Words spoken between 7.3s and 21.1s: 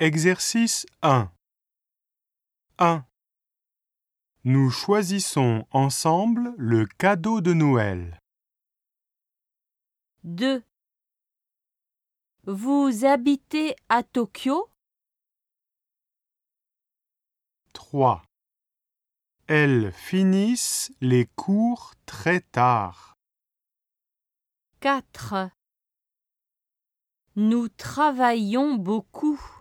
de Noël. 2. Vous habitez à Tokyo? 3. Elles finissent